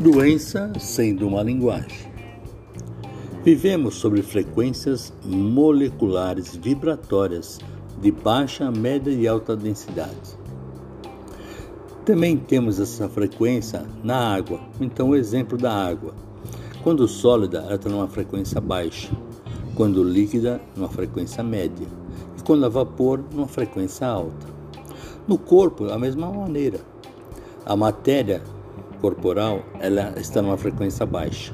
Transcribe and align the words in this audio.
Doença 0.00 0.72
sendo 0.78 1.26
uma 1.26 1.42
linguagem. 1.42 2.08
Vivemos 3.42 3.96
sobre 3.96 4.22
frequências 4.22 5.12
moleculares 5.24 6.54
vibratórias 6.54 7.58
de 8.00 8.12
baixa, 8.12 8.70
média 8.70 9.10
e 9.10 9.26
alta 9.26 9.56
densidade. 9.56 10.38
Também 12.04 12.36
temos 12.36 12.78
essa 12.78 13.08
frequência 13.08 13.84
na 14.04 14.36
água. 14.36 14.60
Então, 14.80 15.08
o 15.08 15.16
exemplo 15.16 15.58
da 15.58 15.72
água. 15.72 16.14
Quando 16.84 17.08
sólida, 17.08 17.58
ela 17.58 17.74
está 17.74 17.90
numa 17.90 18.06
frequência 18.06 18.60
baixa. 18.60 19.10
Quando 19.74 20.04
líquida, 20.04 20.60
numa 20.76 20.88
frequência 20.88 21.42
média. 21.42 21.88
E 22.38 22.42
quando 22.44 22.64
a 22.64 22.68
vapor, 22.68 23.20
numa 23.34 23.48
frequência 23.48 24.06
alta. 24.06 24.46
No 25.26 25.36
corpo, 25.36 25.86
a 25.86 25.98
mesma 25.98 26.30
maneira. 26.30 26.78
A 27.66 27.74
matéria 27.74 28.40
corporal 29.00 29.62
ela 29.80 30.14
está 30.18 30.42
numa 30.42 30.56
frequência 30.56 31.06
baixa, 31.06 31.52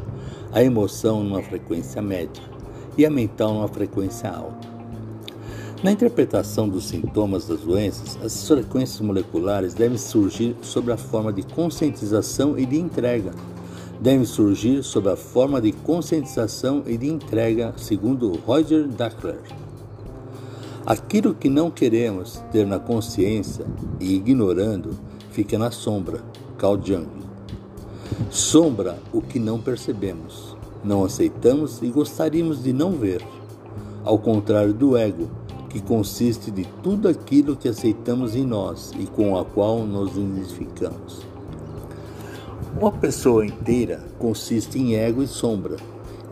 a 0.53 0.63
emoção 0.63 1.23
numa 1.23 1.43
frequência 1.43 2.03
média 2.03 2.43
e 2.97 3.05
a 3.05 3.11
mental 3.11 3.55
numa 3.55 3.69
frequência 3.69 4.31
alta. 4.31 4.75
Na 5.85 5.93
interpretação 5.93 6.67
dos 6.67 6.87
sintomas 6.87 7.47
das 7.47 7.61
doenças, 7.61 8.19
as 8.25 8.49
frequências 8.49 9.01
moleculares 9.01 9.75
devem 9.75 9.99
surgir 9.99 10.57
sob 10.63 10.91
a 10.91 10.97
forma 10.97 11.31
de 11.31 11.43
conscientização 11.43 12.59
e 12.59 12.65
de 12.65 12.79
entrega. 12.79 13.33
Devem 14.01 14.25
surgir 14.25 14.83
sob 14.83 15.11
a 15.11 15.17
forma 15.17 15.61
de 15.61 15.73
conscientização 15.73 16.83
e 16.87 16.97
de 16.97 17.09
entrega, 17.09 17.75
segundo 17.77 18.33
Roger 18.47 18.89
Dackler. 18.89 19.43
Aquilo 20.87 21.35
que 21.35 21.51
não 21.51 21.71
queremos 21.71 22.43
ter 22.51 22.67
na 22.67 22.79
consciência 22.79 23.67
e 24.01 24.15
ignorando 24.15 24.99
fica 25.31 25.59
na 25.59 25.71
sombra. 25.71 26.21
Carl 26.57 26.81
Jung. 26.83 27.24
Sombra 28.31 28.99
o 29.13 29.21
que 29.21 29.39
não 29.39 29.61
percebemos, 29.61 30.57
não 30.85 31.05
aceitamos 31.05 31.83
e 31.83 31.89
gostaríamos 31.89 32.63
de 32.63 32.73
não 32.73 32.93
ver. 32.93 33.23
Ao 34.05 34.19
contrário 34.19 34.73
do 34.73 34.97
ego, 34.97 35.29
que 35.69 35.81
consiste 35.81 36.51
de 36.51 36.65
tudo 36.83 37.09
aquilo 37.09 37.57
que 37.57 37.69
aceitamos 37.69 38.37
em 38.37 38.45
nós 38.45 38.93
e 38.99 39.07
com 39.07 39.37
a 39.37 39.45
qual 39.45 39.81
nos 39.81 40.17
identificamos. 40.17 41.23
Uma 42.81 42.93
pessoa 42.93 43.45
inteira 43.45 44.05
consiste 44.19 44.79
em 44.79 44.95
ego 44.95 45.23
e 45.23 45.27
sombra, 45.27 45.77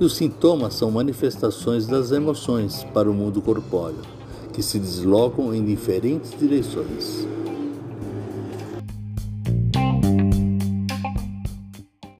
e 0.00 0.05
os 0.05 0.16
sintomas 0.16 0.75
são 0.75 0.91
manifestações 0.91 1.86
das 1.86 2.12
emoções 2.12 2.84
para 2.94 3.10
o 3.10 3.14
mundo 3.14 3.42
corpóreo, 3.42 4.00
que 4.53 4.62
se 4.62 4.78
deslocam 4.78 5.55
em 5.55 5.64
diferentes 5.64 6.30
direções. 6.38 7.27